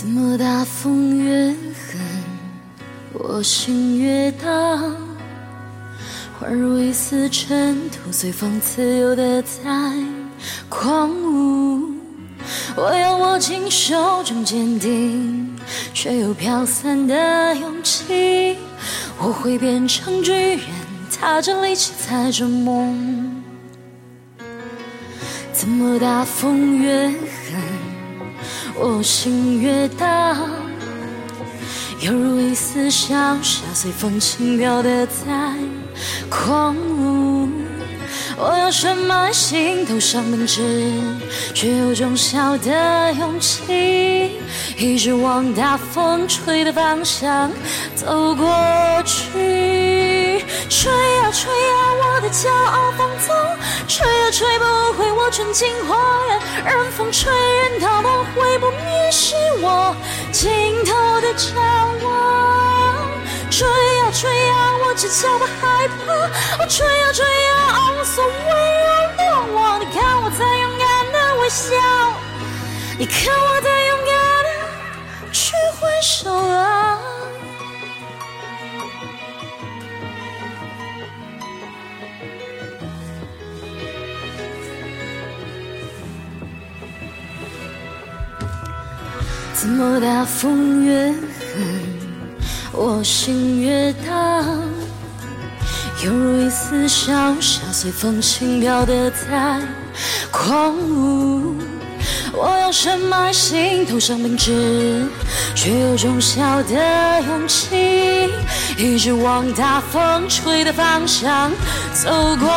[0.00, 2.00] 怎么大风越狠，
[3.12, 4.48] 我心越大？
[6.40, 9.60] 宛如一丝尘土，随风自由的在
[10.70, 11.92] 狂舞。
[12.76, 15.54] 我要握紧手中坚定
[15.92, 18.56] 却又飘散的勇气。
[19.18, 20.60] 我会变成巨人，
[21.14, 23.42] 踏着力气，踩着梦。
[25.52, 27.18] 怎么大风越狠，
[28.76, 30.36] 我心越大？
[32.00, 35.24] 犹如一丝小沙，随风轻飘的在
[36.30, 37.48] 狂舞。
[38.38, 40.62] 我要深埋心头上明知，
[41.52, 44.32] 却有种小的勇气，
[44.78, 47.50] 一直往大风吹的方向
[47.94, 48.46] 走过
[49.04, 50.42] 去。
[50.70, 53.36] 吹啊吹啊，我的骄傲放纵，
[53.86, 59.94] 吹啊吹不回我纯净花园，任风吹，任它梦，会不灭是我
[60.32, 61.54] 尽头的展
[62.02, 63.08] 望。
[63.48, 66.12] 吹啊吹啊，我只叫不害怕。
[66.58, 68.32] 我吹啊吹啊，无所谓
[68.86, 69.78] 啊，落我。
[69.78, 71.76] 你看我在勇敢的微笑，
[72.98, 76.28] 你看我在勇敢的去挥手
[89.60, 91.18] 怎么大风越狠，
[92.72, 94.42] 我心越荡？
[96.02, 99.60] 犹如一丝小沙，随风轻飘的在
[100.30, 101.56] 狂舞。
[102.32, 105.06] 我要深埋心头上明知，
[105.54, 108.30] 却有种小的勇气，
[108.76, 111.50] 一直往大风吹的方向
[111.92, 112.48] 走过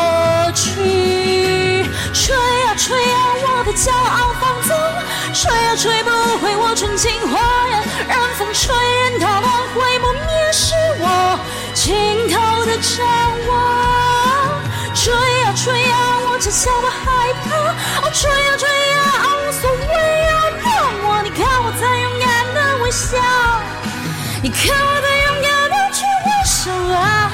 [0.53, 1.85] 去。
[2.13, 4.77] 吹啊吹啊，我的骄傲放纵，
[5.33, 11.39] 吹啊吹不回我纯净花园，任风吹，任它乱，会不灭是我
[11.73, 11.93] 尽
[12.29, 13.03] 头的展
[13.49, 13.51] 望。
[14.93, 15.11] 吹
[15.43, 17.49] 啊吹啊，我只叫不害怕。
[18.05, 18.69] 哦，吹啊吹
[22.93, 23.17] 笑，
[24.43, 27.31] 你看我在勇敢的去挥手啊。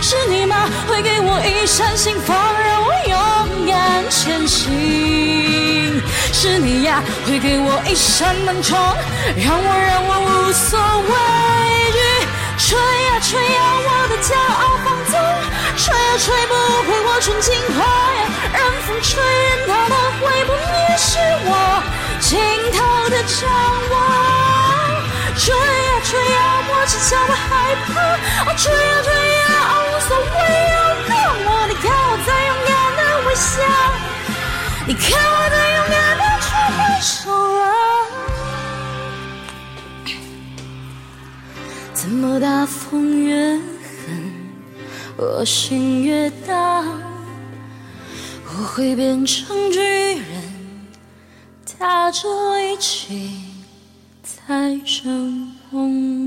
[0.00, 0.70] 是你吗？
[0.88, 2.34] 会给我一扇心房，
[2.64, 6.00] 让我勇敢前行。
[6.32, 8.96] 是你呀，会给我一扇门窗，
[9.36, 11.12] 让我让我无所畏
[11.92, 11.98] 惧。
[12.56, 15.12] 吹呀吹呀，我的骄傲放纵，
[15.76, 16.54] 吹呀吹不
[16.88, 17.84] 回我纯净花
[18.16, 18.16] 园，
[18.54, 20.55] 任风吹，任它梦，会不
[26.86, 27.88] 只叫我害怕。
[28.46, 29.08] 我，吹呀吹
[29.38, 29.46] 呀，
[29.82, 30.24] 无所谓
[30.72, 30.74] 啊，
[31.08, 31.12] 让
[31.44, 31.48] 我。
[31.68, 33.54] 你看我在勇敢的微笑，
[34.86, 36.46] 你看我在勇敢的去
[36.76, 37.10] 挥手
[37.60, 37.64] 啊。
[41.92, 43.60] 怎么大风越狠，
[45.16, 46.84] 我心越大？
[48.48, 49.80] 我会变成巨
[50.14, 50.24] 人，
[51.66, 53.42] 踏着力气，
[54.22, 55.08] 踩着
[55.70, 56.25] 梦。